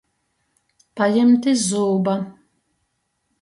[1.01, 2.17] Pajimt iz zūba.